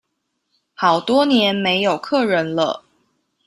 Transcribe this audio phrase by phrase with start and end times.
[0.73, 2.83] 好多年沒有客人了